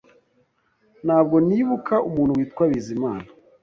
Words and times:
Ntabwo 1.05 1.35
nibuka 1.47 1.95
umuntu 2.07 2.33
witwa 2.39 2.63
Bizimana 2.71 3.27